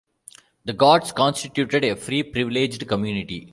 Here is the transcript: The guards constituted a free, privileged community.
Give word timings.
The 0.65 0.73
guards 0.73 1.11
constituted 1.11 1.83
a 1.85 1.95
free, 1.95 2.23
privileged 2.23 2.87
community. 2.87 3.49